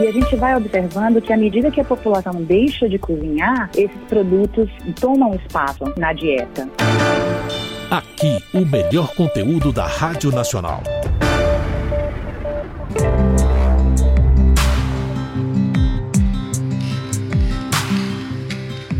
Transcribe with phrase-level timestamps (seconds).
[0.00, 4.00] E a gente vai observando que à medida que a população deixa de cozinhar, esses
[4.08, 4.68] produtos
[5.00, 6.68] tomam espaço na dieta.
[7.90, 10.82] Aqui, o melhor conteúdo da Rádio Nacional.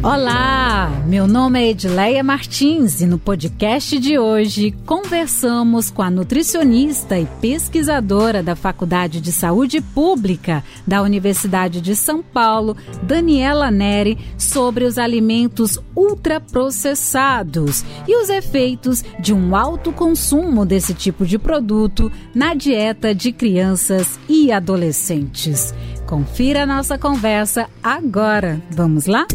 [0.05, 7.17] Olá, meu nome é Edileia Martins e no podcast de hoje conversamos com a nutricionista
[7.17, 14.85] e pesquisadora da Faculdade de Saúde Pública da Universidade de São Paulo, Daniela Neri, sobre
[14.85, 22.55] os alimentos ultraprocessados e os efeitos de um alto consumo desse tipo de produto na
[22.55, 25.73] dieta de crianças e adolescentes.
[26.09, 28.61] Confira a nossa conversa agora.
[28.69, 29.29] Vamos lá?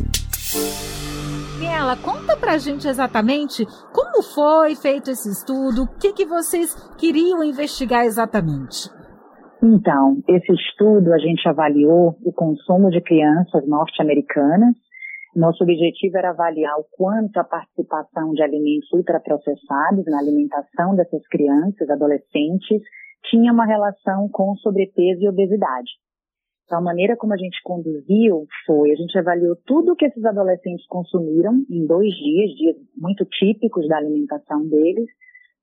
[1.61, 7.43] Ela conta pra gente exatamente como foi feito esse estudo, o que, que vocês queriam
[7.43, 8.89] investigar exatamente.
[9.61, 14.75] Então, esse estudo a gente avaliou o consumo de crianças norte-americanas.
[15.35, 21.89] Nosso objetivo era avaliar o quanto a participação de alimentos ultraprocessados na alimentação dessas crianças,
[21.89, 22.81] adolescentes,
[23.29, 25.91] tinha uma relação com sobrepeso e obesidade.
[26.67, 30.85] Então, a maneira como a gente conduziu foi, a gente avaliou tudo que esses adolescentes
[30.87, 35.07] consumiram em dois dias, dias muito típicos da alimentação deles.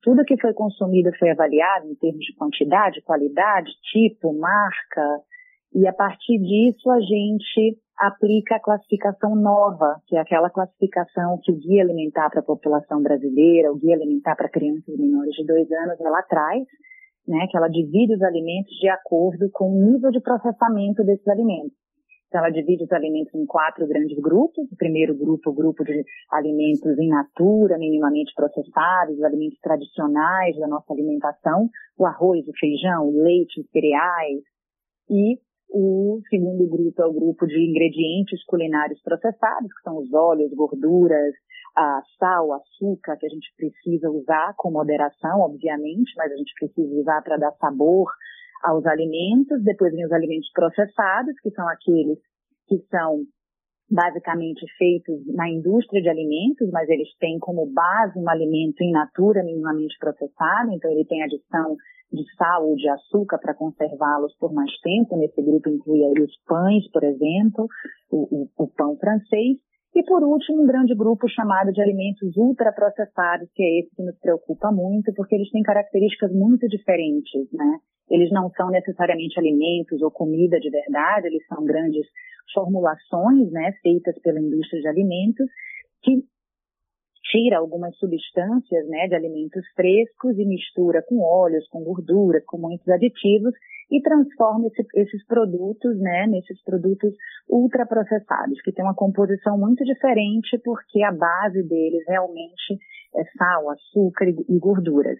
[0.02, 5.20] Tudo que foi consumido foi avaliado em termos de quantidade, qualidade, tipo, marca.
[5.74, 11.52] E a partir disso a gente aplica a classificação nova, que é aquela classificação que
[11.52, 15.70] o Guia Alimentar para a População Brasileira, o Guia Alimentar para Crianças Menores de dois
[15.70, 16.64] anos, ela traz,
[17.26, 21.72] né, que ela divide os alimentos de acordo com o nível de processamento desses alimentos.
[22.28, 24.66] Então, ela divide os alimentos em quatro grandes grupos.
[24.72, 30.66] O primeiro grupo, o grupo de alimentos in natura, minimamente processados, os alimentos tradicionais da
[30.66, 34.42] nossa alimentação, o arroz, o feijão, o leite, os cereais.
[35.08, 35.38] E
[35.76, 41.34] o segundo grupo é o grupo de ingredientes culinários processados, que são os óleos, gorduras,
[41.76, 46.94] a sal, açúcar, que a gente precisa usar com moderação, obviamente, mas a gente precisa
[46.94, 48.08] usar para dar sabor
[48.62, 49.64] aos alimentos.
[49.64, 52.20] Depois vem os alimentos processados, que são aqueles
[52.68, 53.24] que são
[53.90, 59.42] basicamente feitos na indústria de alimentos, mas eles têm como base um alimento in natura
[59.42, 61.76] minimamente processado, então ele tem adição
[62.12, 65.16] de sal ou de açúcar para conservá-los por mais tempo.
[65.16, 67.66] Nesse grupo inclui aí os pães, por exemplo,
[68.10, 69.58] o, o, o pão francês.
[69.94, 74.18] E por último, um grande grupo chamado de alimentos ultraprocessados, que é esse que nos
[74.18, 77.78] preocupa muito, porque eles têm características muito diferentes, né?
[78.10, 82.06] Eles não são necessariamente alimentos ou comida de verdade, eles são grandes
[82.52, 85.46] formulações, né, feitas pela indústria de alimentos,
[86.02, 86.22] que
[87.30, 92.86] tira algumas substâncias, né, de alimentos frescos e mistura com óleos, com gorduras, com muitos
[92.88, 93.54] aditivos
[93.90, 97.12] e transforma esse, esses produtos, né, nesses produtos
[97.48, 102.78] ultraprocessados, que tem uma composição muito diferente porque a base deles realmente
[103.16, 105.18] é sal, açúcar e gorduras.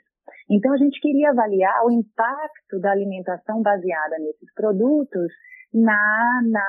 [0.51, 5.33] Então a gente queria avaliar o impacto da alimentação baseada nesses produtos
[5.73, 6.65] na, na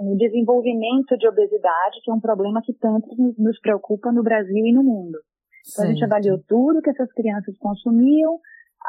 [0.00, 3.08] no desenvolvimento de obesidade, que é um problema que tanto
[3.38, 5.18] nos preocupa no Brasil e no mundo.
[5.66, 8.38] Então, a gente avaliou tudo que essas crianças consumiam,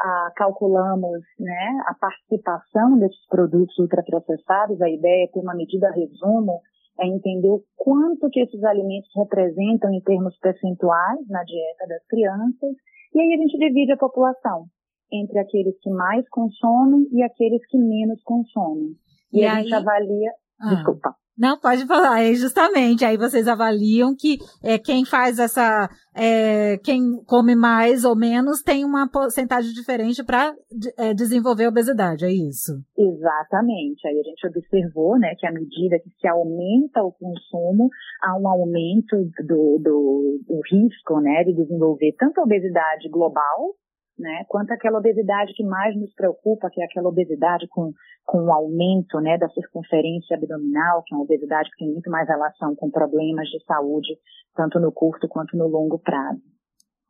[0.00, 4.80] ah, calculamos né, a participação desses produtos ultraprocessados.
[4.80, 6.60] A ideia é ter uma medida resumo,
[7.00, 12.76] é entender o quanto que esses alimentos representam em termos percentuais na dieta das crianças.
[13.14, 14.66] E aí a gente divide a população
[15.10, 18.92] entre aqueles que mais consomem e aqueles que menos consomem.
[19.32, 19.62] E, e a aí...
[19.62, 20.32] gente avalia.
[20.60, 20.74] Ah.
[20.74, 21.14] Desculpa.
[21.38, 23.04] Não, pode falar, é justamente.
[23.04, 25.88] Aí vocês avaliam que é, quem faz essa.
[26.12, 30.52] É, quem come mais ou menos tem uma porcentagem diferente para
[30.96, 32.72] é, desenvolver obesidade, é isso?
[32.98, 34.08] Exatamente.
[34.08, 37.88] Aí a gente observou né, que à medida que se aumenta o consumo,
[38.20, 39.16] há um aumento
[39.46, 43.76] do, do, do risco né, de desenvolver tanto a obesidade global,
[44.18, 47.92] né, quanto aquela obesidade que mais nos preocupa, que é aquela obesidade com,
[48.24, 52.28] com o aumento, né, da circunferência abdominal, que é uma obesidade que tem muito mais
[52.28, 54.18] relação com problemas de saúde,
[54.54, 56.42] tanto no curto quanto no longo prazo.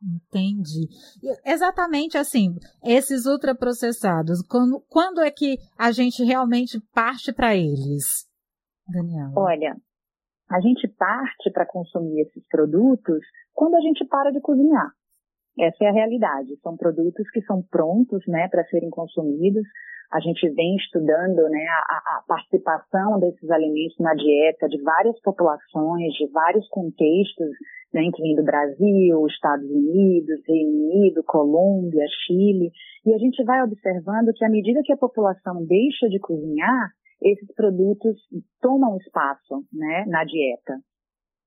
[0.01, 0.87] Entendi.
[1.45, 8.25] Exatamente assim, esses ultraprocessados, quando, quando é que a gente realmente parte para eles,
[8.87, 9.33] Daniela?
[9.35, 9.75] Olha,
[10.49, 13.19] a gente parte para consumir esses produtos
[13.53, 14.89] quando a gente para de cozinhar.
[15.59, 16.55] Essa é a realidade.
[16.63, 19.63] São produtos que são prontos, né, para serem consumidos.
[20.11, 26.13] A gente vem estudando, né, a, a, participação desses alimentos na dieta de várias populações,
[26.13, 27.49] de vários contextos,
[27.93, 32.71] né, incluindo Brasil, Estados Unidos, Reino Unido, Colômbia, Chile.
[33.05, 36.89] E a gente vai observando que à medida que a população deixa de cozinhar,
[37.21, 38.15] esses produtos
[38.61, 40.79] tomam espaço, né, na dieta.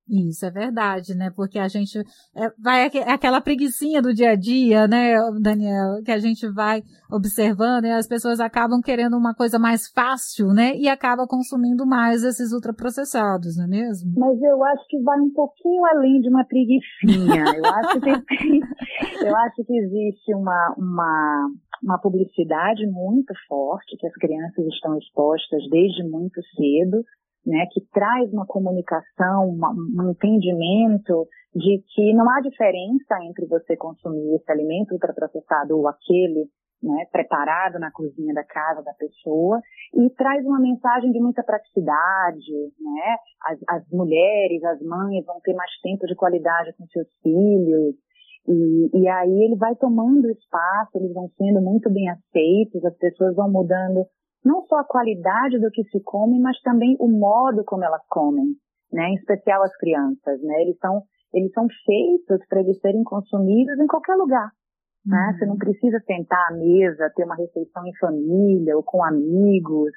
[0.09, 1.31] Isso é verdade, né?
[1.35, 1.99] Porque a gente
[2.35, 6.83] é, vai é aquela preguiçinha do dia a dia, né, Daniel, que a gente vai
[7.11, 10.77] observando e as pessoas acabam querendo uma coisa mais fácil, né?
[10.77, 14.13] E acaba consumindo mais esses ultraprocessados, não é mesmo?
[14.17, 17.45] Mas eu acho que vai um pouquinho além de uma preguiçinha.
[17.63, 18.11] Eu acho que
[19.25, 21.49] eu acho que existe uma, uma
[21.83, 27.05] uma publicidade muito forte que as crianças estão expostas desde muito cedo
[27.47, 33.77] né, que traz uma comunicação, uma, um entendimento de que não há diferença entre você
[33.77, 36.47] consumir esse alimento ultraprocessado ou aquele
[36.83, 39.61] né, preparado na cozinha da casa da pessoa
[39.95, 43.17] e traz uma mensagem de muita praticidade, né?
[43.47, 47.95] As, as mulheres, as mães vão ter mais tempo de qualidade com seus filhos
[48.49, 53.37] e, e aí ele vai tomando espaço, eles vão sendo muito bem aceitos, as pessoas
[53.37, 54.05] vão mudando
[54.45, 58.55] não só a qualidade do que se come, mas também o modo como elas comem,
[58.93, 59.09] né?
[59.09, 60.63] Em especial as crianças, né?
[60.63, 61.03] Eles são
[61.33, 64.51] eles são feitos para eles serem consumidos em qualquer lugar,
[65.07, 65.17] né?
[65.17, 65.33] uhum.
[65.33, 65.37] né?
[65.39, 69.93] Você não precisa sentar à mesa, ter uma refeição em família ou com amigos,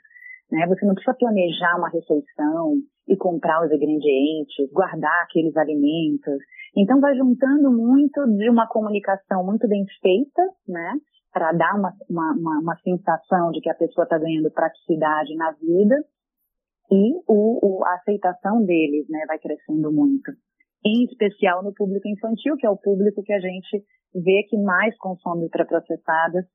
[0.51, 0.65] né?
[0.67, 2.75] Você não precisa planejar uma refeição
[3.07, 6.37] e comprar os ingredientes, guardar aqueles alimentos.
[6.75, 10.93] Então vai juntando muito de uma comunicação muito bem feita, né?
[11.35, 16.01] Para dar uma, uma, uma, sensação de que a pessoa está ganhando praticidade na vida
[16.89, 20.31] e o, o, a aceitação deles né, vai crescendo muito.
[20.85, 23.83] Em especial no público infantil, que é o público que a gente
[24.13, 26.45] vê que mais consome ultraprocessadas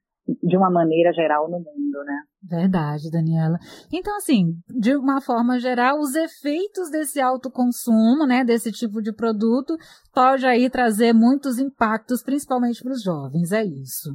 [0.43, 2.23] de uma maneira geral no mundo, né?
[2.43, 3.59] Verdade, Daniela.
[3.93, 9.13] Então, assim, de uma forma geral, os efeitos desse alto consumo, né, desse tipo de
[9.13, 9.77] produto,
[10.15, 14.11] pode aí trazer muitos impactos, principalmente para os jovens, é isso.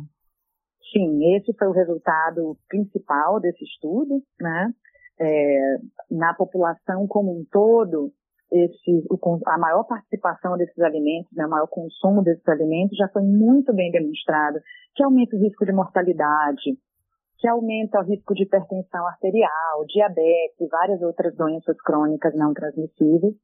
[0.95, 4.71] Sim, esse foi o resultado principal desse estudo, né?
[5.19, 5.77] É,
[6.09, 8.13] na população como um todo,
[9.09, 13.73] o, a maior participação desses alimentos, né, o maior consumo desses alimentos já foi muito
[13.73, 14.59] bem demonstrado,
[14.95, 16.77] que aumenta o risco de mortalidade,
[17.39, 23.35] que aumenta o risco de hipertensão arterial, diabetes e várias outras doenças crônicas não transmissíveis,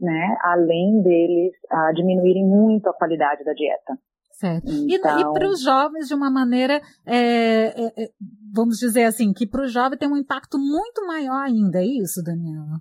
[0.00, 3.94] né, além deles ah, diminuírem muito a qualidade da dieta.
[4.40, 4.72] Certo.
[4.88, 5.18] Então...
[5.18, 8.10] E, e para os jovens, de uma maneira, é, é, é,
[8.50, 12.22] vamos dizer assim, que para o jovem tem um impacto muito maior ainda, é isso,
[12.24, 12.80] Daniela?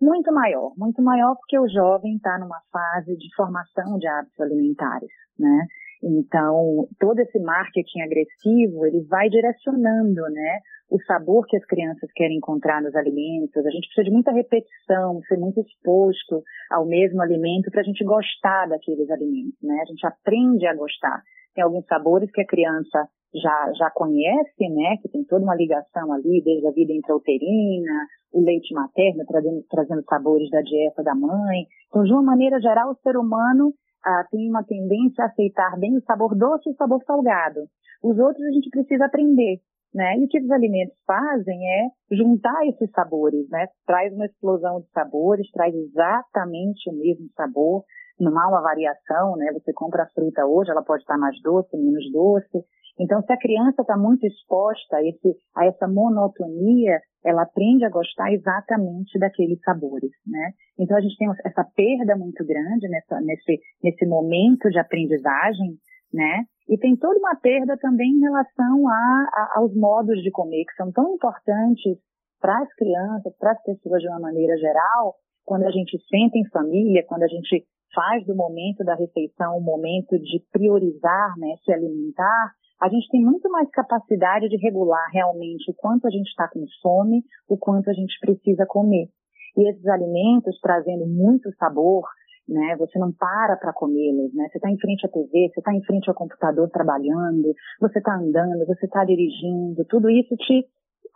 [0.00, 5.10] Muito maior, muito maior porque o jovem está numa fase de formação de hábitos alimentares,
[5.36, 5.66] né?
[6.02, 10.60] Então, todo esse marketing agressivo, ele vai direcionando, né,
[10.90, 13.64] o sabor que as crianças querem encontrar nos alimentos.
[13.64, 18.04] A gente precisa de muita repetição, ser muito exposto ao mesmo alimento para a gente
[18.04, 19.78] gostar daqueles alimentos, né?
[19.80, 21.22] A gente aprende a gostar.
[21.54, 24.96] Tem alguns sabores que a criança já, já conhece, né?
[25.00, 30.02] Que tem toda uma ligação ali, desde a vida intrauterina, o leite materno, trazendo, trazendo
[30.08, 31.66] sabores da dieta da mãe.
[31.88, 33.72] Então, de uma maneira geral, o ser humano
[34.04, 37.60] ah, tem uma tendência a aceitar bem o sabor doce e o sabor salgado.
[38.02, 39.60] Os outros a gente precisa aprender.
[39.92, 40.18] Né?
[40.18, 43.66] E o que os alimentos fazem é juntar esses sabores, né?
[43.84, 47.82] Traz uma explosão de sabores, traz exatamente o mesmo sabor,
[48.20, 49.52] não há uma variação, né?
[49.52, 52.64] Você compra a fruta hoje, ela pode estar mais doce, menos doce.
[53.00, 57.88] Então, se a criança está muito exposta a, esse, a essa monotonia, ela aprende a
[57.88, 60.52] gostar exatamente daqueles sabores, né?
[60.78, 65.78] Então, a gente tem essa perda muito grande nessa, nesse, nesse momento de aprendizagem,
[66.12, 66.44] né?
[66.68, 70.74] E tem toda uma perda também em relação a, a, aos modos de comer, que
[70.76, 71.96] são tão importantes
[72.38, 75.14] para as crianças, para as pessoas de uma maneira geral,
[75.46, 77.64] quando a gente senta em família, quando a gente
[77.94, 83.22] faz do momento da refeição um momento de priorizar, né, se alimentar, a gente tem
[83.22, 87.90] muito mais capacidade de regular realmente o quanto a gente está com fome, o quanto
[87.90, 89.08] a gente precisa comer.
[89.56, 92.04] E esses alimentos trazendo muito sabor,
[92.48, 92.76] né?
[92.78, 94.48] Você não para para comê-los, né?
[94.48, 98.16] Você está em frente à TV, você está em frente ao computador trabalhando, você está
[98.16, 100.66] andando, você está dirigindo, tudo isso te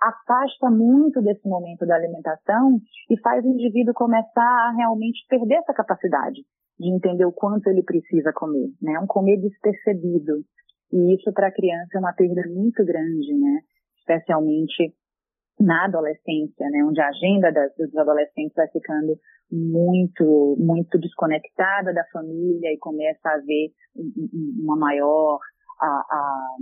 [0.01, 2.79] afasta muito desse momento da alimentação
[3.09, 6.43] e faz o indivíduo começar a realmente perder essa capacidade
[6.79, 8.99] de entender o quanto ele precisa comer, né?
[9.01, 10.45] Um comer despercebido.
[10.95, 13.61] E isso para a criança é uma perda muito grande, né?
[13.99, 14.95] Especialmente
[15.59, 19.17] na adolescência, né, onde a agenda das, dos adolescentes vai ficando
[19.51, 23.71] muito, muito desconectada da família e começa a haver
[24.63, 25.39] uma maior
[25.81, 26.57] a, a,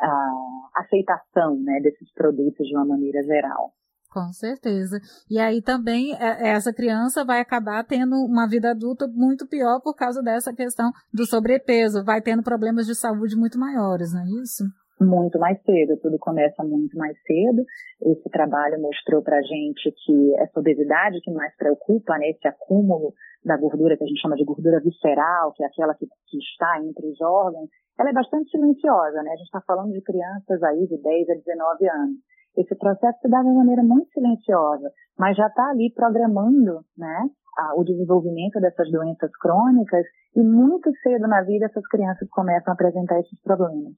[0.00, 3.72] a aceitação né, desses produtos de uma maneira geral.
[4.14, 5.00] Com certeza.
[5.28, 9.92] E aí também é, essa criança vai acabar tendo uma vida adulta muito pior por
[9.96, 14.62] causa dessa questão do sobrepeso, vai tendo problemas de saúde muito maiores, não é isso?
[15.00, 17.64] muito mais cedo, tudo começa muito mais cedo.
[18.00, 23.12] Esse trabalho mostrou para gente que essa obesidade que mais preocupa, né, esse acúmulo
[23.44, 26.80] da gordura que a gente chama de gordura visceral, que é aquela que, que está
[26.80, 27.68] entre os órgãos,
[27.98, 29.32] ela é bastante silenciosa, né?
[29.32, 32.16] A gente está falando de crianças aí de 10 a 19 anos.
[32.56, 37.74] Esse processo se dá de maneira muito silenciosa, mas já está ali programando, né, a,
[37.78, 40.04] o desenvolvimento dessas doenças crônicas
[40.36, 43.92] e muito cedo na vida essas crianças começam a apresentar esses problemas.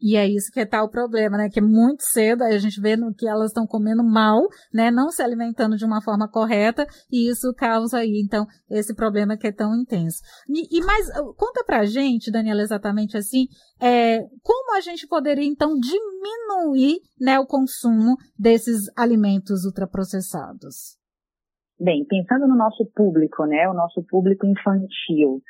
[0.00, 1.48] E é isso que está o problema, né?
[1.48, 4.90] Que é muito cedo, a gente vê no que elas estão comendo mal, né?
[4.90, 9.46] Não se alimentando de uma forma correta, e isso causa aí, então, esse problema que
[9.46, 10.18] é tão intenso.
[10.48, 13.46] E, e mais, conta pra gente, Daniela, exatamente assim,
[13.80, 20.98] é, como a gente poderia, então, diminuir né, o consumo desses alimentos ultraprocessados?
[21.78, 23.68] Bem, pensando no nosso público, né?
[23.68, 25.42] O nosso público infantil.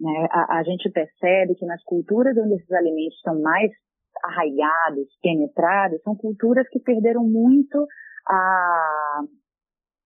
[0.00, 3.72] Né, a, a, gente percebe que nas culturas onde esses alimentos estão mais
[4.24, 7.86] arraigados, penetrados, são culturas que perderam muito
[8.26, 9.20] a,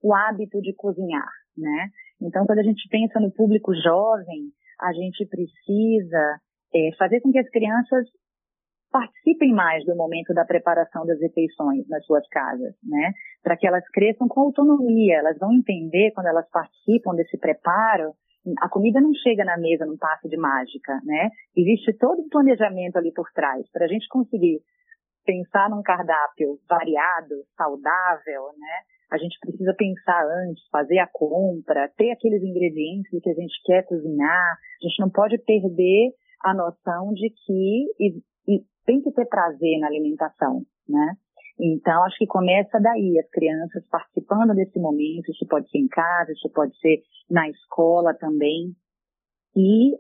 [0.03, 1.89] o hábito de cozinhar, né?
[2.21, 4.51] Então, quando a gente pensa no público jovem,
[4.81, 6.39] a gente precisa
[6.75, 8.07] é, fazer com que as crianças
[8.91, 13.13] participem mais do momento da preparação das refeições nas suas casas, né?
[13.43, 18.13] Para que elas cresçam com autonomia, elas vão entender quando elas participam desse preparo
[18.61, 21.31] a comida não chega na mesa num passe de mágica, né?
[21.57, 23.71] Existe todo um planejamento ali por trás.
[23.71, 24.61] Para a gente conseguir
[25.25, 28.77] pensar num cardápio variado, saudável, né?
[29.13, 33.85] A gente precisa pensar antes, fazer a compra, ter aqueles ingredientes que a gente quer
[33.85, 34.57] cozinhar.
[34.83, 36.11] A gente não pode perder
[36.43, 38.19] a noção de que e,
[38.49, 41.15] e tem que ter prazer na alimentação, né?
[41.61, 46.33] Então, acho que começa daí, as crianças participando desse momento, isso pode ser em casa,
[46.33, 48.75] isso pode ser na escola também.
[49.55, 49.97] E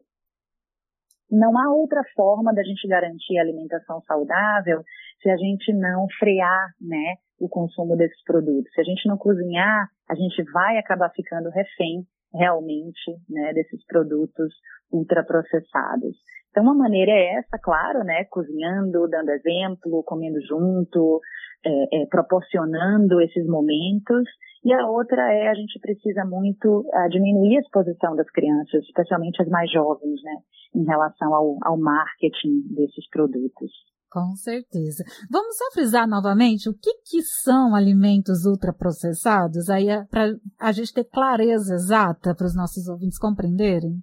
[1.31, 4.83] não há outra forma da gente garantir a alimentação saudável
[5.23, 8.73] se a gente não frear, né, o consumo desses produtos.
[8.73, 14.53] Se a gente não cozinhar, a gente vai acabar ficando refém realmente, né, desses produtos
[14.91, 16.17] ultraprocessados.
[16.51, 21.21] Então, uma maneira é essa, claro, né, cozinhando, dando exemplo, comendo junto,
[21.65, 24.29] é, é, proporcionando esses momentos.
[24.65, 29.43] E a outra é a gente precisa muito uh, diminuir a exposição das crianças, especialmente
[29.43, 30.37] as mais jovens, né,
[30.75, 33.71] em relação ao, ao marketing desses produtos.
[34.13, 35.03] Com certeza.
[35.31, 40.93] Vamos só frisar novamente o que, que são alimentos ultraprocessados, aí é para a gente
[40.93, 44.03] ter clareza exata para os nossos ouvintes compreenderem.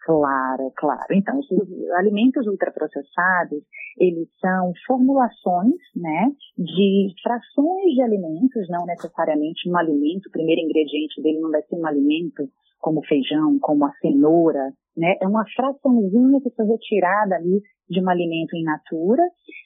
[0.00, 1.12] Claro, claro.
[1.12, 1.50] Então, os
[1.98, 3.62] alimentos ultraprocessados,
[3.98, 11.20] eles são formulações, né, de frações de alimentos, não necessariamente um alimento, o primeiro ingrediente
[11.22, 12.48] dele não vai ser um alimento
[12.84, 18.10] como feijão, como a cenoura, né, é uma fraçãozinha que foi retirada ali de um
[18.10, 19.22] alimento in natura,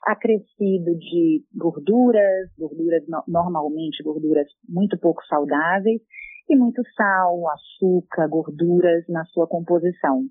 [0.07, 6.01] acrescido de gorduras, gorduras normalmente gorduras muito pouco saudáveis,
[6.49, 10.23] e muito sal, açúcar, gorduras na sua composição.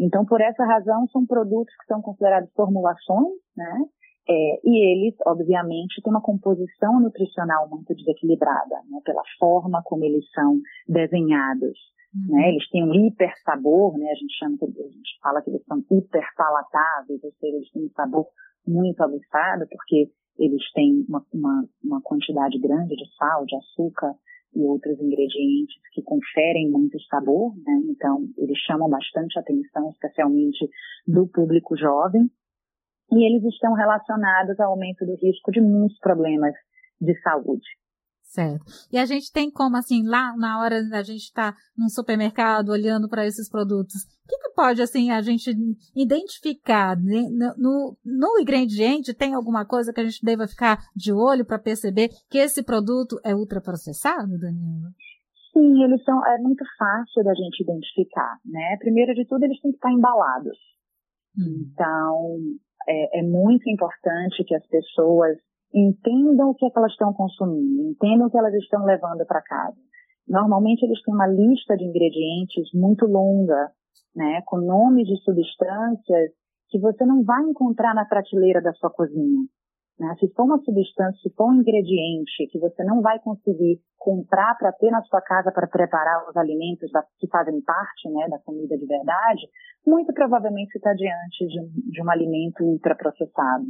[0.00, 3.84] Então, por essa razão, são produtos que são considerados formulações, né?
[4.28, 8.98] É, e eles, obviamente, têm uma composição nutricional muito desequilibrada, né?
[9.04, 11.78] Pela forma como eles são desenhados.
[12.14, 12.36] Uhum.
[12.36, 12.48] Né?
[12.50, 14.10] Eles têm um hiper sabor, né?
[14.10, 17.84] A gente chama, a gente fala que eles são hiper palatáveis, ou seja, eles têm
[17.84, 18.26] um sabor
[18.66, 24.14] muito aguçado, porque eles têm uma, uma, uma quantidade grande de sal, de açúcar,
[24.54, 27.80] e outros ingredientes que conferem muito sabor, né?
[27.88, 30.68] Então, eles chamam bastante atenção, especialmente
[31.06, 32.28] do público jovem.
[33.12, 36.54] E eles estão relacionados ao aumento do risco de muitos problemas
[37.00, 37.66] de saúde.
[38.30, 38.64] Certo.
[38.92, 42.68] E a gente tem como, assim, lá na hora da gente estar tá num supermercado
[42.68, 45.50] olhando para esses produtos, o que, que, pode, assim, a gente
[45.96, 46.96] identificar?
[46.96, 52.08] No, no ingrediente, tem alguma coisa que a gente deva ficar de olho para perceber
[52.30, 54.92] que esse produto é ultraprocessado, Daniela?
[55.52, 58.76] Sim, eles são, é muito fácil da gente identificar, né?
[58.78, 60.56] Primeiro de tudo, eles têm que estar embalados.
[61.36, 61.66] Hum.
[61.72, 62.38] Então,
[62.88, 65.36] é, é muito importante que as pessoas
[65.72, 69.42] entendam o que, é que elas estão consumindo, entendam o que elas estão levando para
[69.42, 69.76] casa.
[70.28, 73.70] Normalmente eles têm uma lista de ingredientes muito longa,
[74.14, 76.32] né, com nomes de substâncias
[76.68, 79.42] que você não vai encontrar na prateleira da sua cozinha.
[80.00, 80.16] Né?
[80.18, 84.72] Se for uma substância, se for um ingrediente que você não vai conseguir comprar para
[84.72, 88.78] ter na sua casa para preparar os alimentos da, que fazem parte né, da comida
[88.78, 89.42] de verdade,
[89.86, 93.66] muito provavelmente você está diante de, de um alimento ultraprocessado.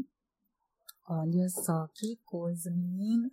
[1.13, 3.29] Olha só que coisa, menina.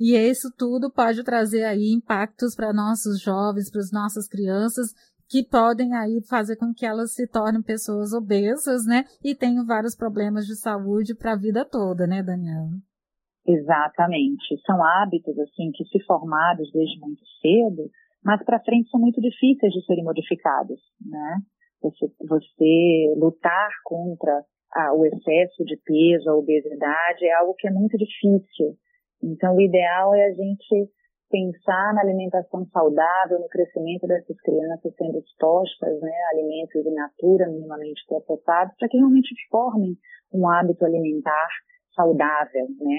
[0.00, 4.92] E isso tudo pode trazer aí impactos para nossos jovens, para as nossas crianças,
[5.28, 9.04] que podem aí fazer com que elas se tornem pessoas obesas, né?
[9.22, 12.72] E tenham vários problemas de saúde para a vida toda, né, Daniela?
[13.46, 14.60] Exatamente.
[14.66, 17.88] São hábitos, assim, que se formados desde muito cedo,
[18.24, 21.38] mas para frente são muito difíceis de serem modificados, né?
[21.80, 27.70] Você, você lutar contra a, o excesso de peso, a obesidade, é algo que é
[27.70, 28.76] muito difícil.
[29.22, 30.90] Então, o ideal é a gente
[31.30, 38.02] pensar na alimentação saudável, no crescimento dessas crianças sendo expostas né, alimentos in natura, minimamente
[38.08, 39.96] processados, para que realmente formem
[40.32, 41.48] um hábito alimentar
[41.94, 42.66] saudável.
[42.80, 42.98] Né?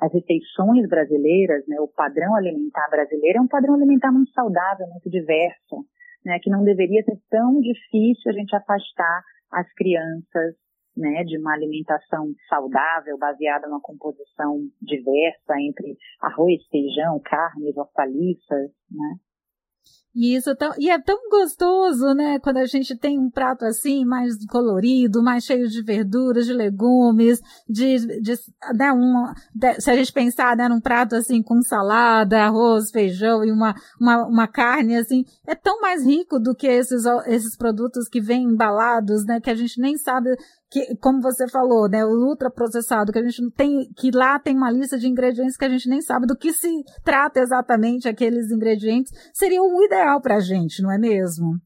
[0.00, 5.10] as refeições brasileiras, né, o padrão alimentar brasileiro é um padrão alimentar muito saudável, muito
[5.10, 5.84] diverso,
[6.28, 10.54] né, que não deveria ser tão difícil a gente afastar as crianças
[10.94, 19.16] né, de uma alimentação saudável, baseada numa composição diversa entre arroz, feijão, carnes, hortaliças, né?
[20.20, 22.40] E isso é tão, e é tão gostoso, né?
[22.40, 27.40] Quando a gente tem um prato assim, mais colorido, mais cheio de verduras, de legumes,
[27.68, 28.34] de, de,
[28.74, 33.44] né, uma, de, se a gente pensar, né, num prato assim com salada, arroz, feijão
[33.44, 38.08] e uma, uma, uma carne assim, é tão mais rico do que esses, esses produtos
[38.08, 39.40] que vêm embalados, né?
[39.40, 40.30] Que a gente nem sabe
[40.70, 44.54] que, como você falou, né, o ultraprocessado, que a gente não tem, que lá tem
[44.54, 46.68] uma lista de ingredientes que a gente nem sabe do que se
[47.02, 51.56] trata exatamente aqueles ingredientes, seria o ideal para a gente, não é mesmo?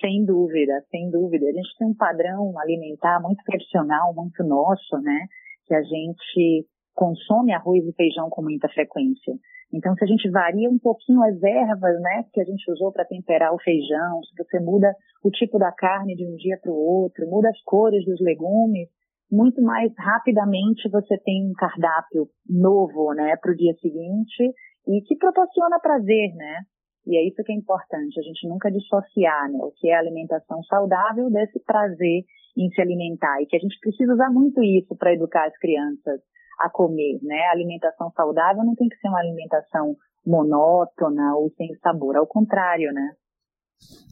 [0.00, 1.46] Sem dúvida, sem dúvida.
[1.46, 5.26] A gente tem um padrão alimentar muito tradicional, muito nosso, né,
[5.66, 9.34] que a gente consome arroz e feijão com muita frequência.
[9.72, 13.06] Então, se a gente varia um pouquinho as ervas, né, que a gente usou para
[13.06, 16.76] temperar o feijão, se você muda o tipo da carne de um dia para o
[16.76, 18.88] outro, muda as cores dos legumes,
[19.30, 24.52] muito mais rapidamente você tem um cardápio novo, né, para o dia seguinte
[24.86, 26.58] e que proporciona prazer, né?
[27.06, 30.62] E é isso que é importante, a gente nunca dissociar, né, o que é alimentação
[30.64, 32.24] saudável desse prazer
[32.56, 36.20] em se alimentar e que a gente precisa usar muito isso para educar as crianças
[36.60, 37.40] a comer, né?
[37.48, 42.92] A alimentação saudável não tem que ser uma alimentação monótona ou sem sabor, ao contrário,
[42.92, 43.14] né?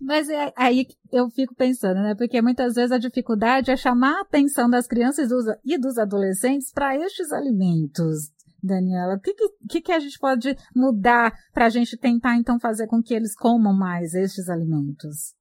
[0.02, 2.14] Mas é aí eu fico pensando, né?
[2.16, 5.30] Porque muitas vezes a dificuldade é chamar a atenção das crianças
[5.64, 8.32] e dos adolescentes para estes alimentos.
[8.62, 9.34] Daniela, o que,
[9.68, 13.34] que, que a gente pode mudar para a gente tentar então fazer com que eles
[13.34, 15.34] comam mais estes alimentos?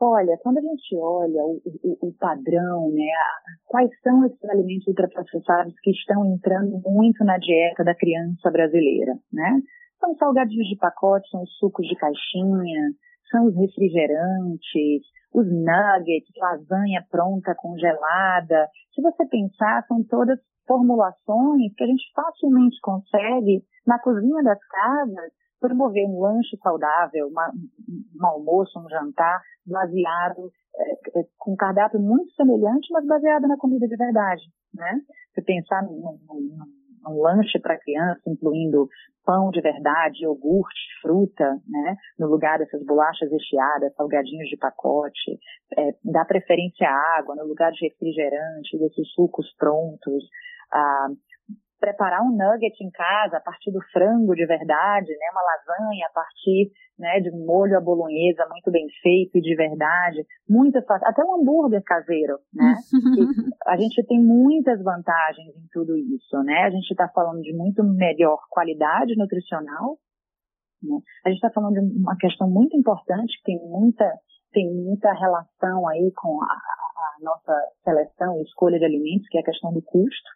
[0.00, 3.12] Olha, quando a gente olha o, o, o padrão, né,
[3.66, 9.60] quais são esses alimentos ultraprocessados que estão entrando muito na dieta da criança brasileira, né?
[10.00, 12.90] São salgadinhos de pacote, são os sucos de caixinha,
[13.30, 18.68] são os refrigerantes, os nuggets, lasanha pronta, congelada.
[18.94, 25.32] Se você pensar, são todas formulações que a gente facilmente consegue na cozinha das casas
[25.62, 27.50] promover um lanche saudável, uma,
[28.20, 33.86] um almoço, um jantar baseado é, com um cardápio muito semelhante, mas baseado na comida
[33.86, 34.42] de verdade,
[34.74, 35.00] né?
[35.34, 36.58] Se pensar num, num,
[37.04, 38.88] num lanche para criança, incluindo
[39.24, 41.96] pão de verdade, iogurte, fruta, né?
[42.18, 45.38] No lugar dessas bolachas recheadas, salgadinhos de pacote,
[45.78, 50.24] é, dá preferência à água no lugar de refrigerante, desses sucos prontos,
[50.72, 51.08] ah,
[51.82, 56.14] preparar um nugget em casa a partir do frango de verdade, né, uma lasanha a
[56.14, 61.08] partir né, de um molho à bolonhesa muito bem feito e de verdade, muito fácil,
[61.08, 62.74] até um hambúrguer caseiro, né?
[63.66, 66.62] a gente tem muitas vantagens em tudo isso, né?
[66.62, 69.98] A gente está falando de muito melhor qualidade nutricional,
[70.80, 70.98] né?
[71.26, 74.08] A gente está falando de uma questão muito importante que tem muita
[74.52, 79.40] tem muita relação aí com a, a nossa seleção e escolha de alimentos, que é
[79.40, 80.30] a questão do custo.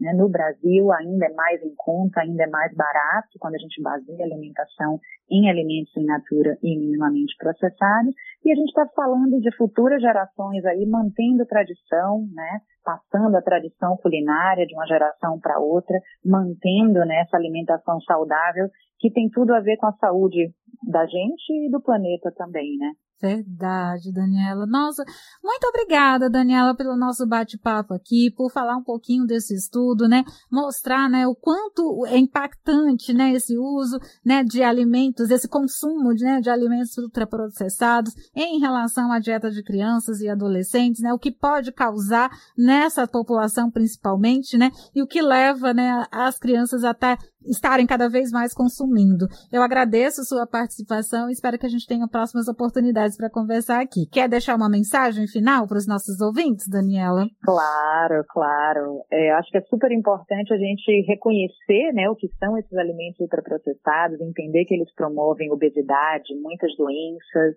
[0.00, 0.12] Né?
[0.14, 4.22] No Brasil ainda é mais em conta, ainda é mais barato quando a gente baseia
[4.22, 4.98] a alimentação
[5.30, 8.14] em alimentos in natura e minimamente processados.
[8.44, 12.60] E a gente está falando de futuras gerações aí mantendo tradição, né?
[12.82, 19.10] passando a tradição culinária de uma geração para outra, mantendo né, essa alimentação saudável que
[19.10, 20.52] tem tudo a ver com a saúde
[20.88, 22.92] da gente e do planeta também, né?
[23.20, 24.64] Verdade, Daniela.
[24.66, 25.04] Nossa,
[25.44, 30.24] muito obrigada, Daniela, pelo nosso bate-papo aqui, por falar um pouquinho desse estudo, né?
[30.50, 36.40] Mostrar, né, o quanto é impactante, né, esse uso, né, de alimentos, esse consumo, né,
[36.40, 41.12] de alimentos ultraprocessados em relação à dieta de crianças e adolescentes, né?
[41.12, 44.70] O que pode causar nessa população principalmente, né?
[44.94, 49.26] E o que leva, né, as crianças até estarem cada vez mais consumindo.
[49.50, 54.06] Eu agradeço sua participação e espero que a gente tenha próximas oportunidades para conversar aqui.
[54.10, 57.26] Quer deixar uma mensagem final para os nossos ouvintes, Daniela?
[57.42, 59.02] Claro, claro.
[59.10, 63.20] É, acho que é super importante a gente reconhecer né, o que são esses alimentos
[63.20, 67.56] ultraprocessados, entender que eles promovem obesidade, muitas doenças,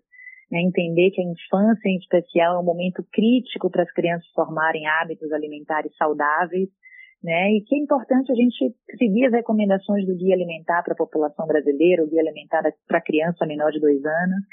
[0.51, 4.87] né, entender que a infância, em especial, é um momento crítico para as crianças formarem
[4.87, 6.69] hábitos alimentares saudáveis
[7.23, 7.53] né?
[7.53, 11.47] E que é importante a gente seguir as recomendações do Guia Alimentar para a população
[11.47, 14.43] brasileira, o Guia Alimentar para criança menor de dois anos,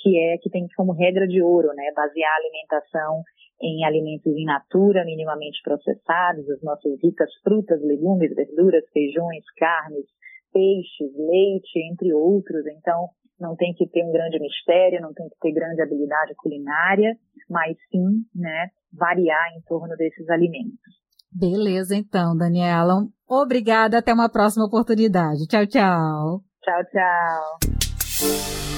[0.00, 1.92] que é que tem como regra de ouro, né?
[1.94, 3.22] Basear a alimentação
[3.60, 10.06] em alimentos in natura, minimamente processados, as nossas ricas frutas, legumes, verduras, feijões, carnes,
[10.52, 12.64] peixes, leite, entre outros.
[12.66, 13.08] Então,
[13.40, 17.16] não tem que ter um grande mistério, não tem que ter grande habilidade culinária,
[17.48, 20.98] mas sim, né, variar em torno desses alimentos.
[21.32, 23.06] Beleza, então, Daniela.
[23.28, 25.46] Obrigada, até uma próxima oportunidade.
[25.46, 26.40] Tchau, tchau.
[26.62, 28.77] Tchau, tchau.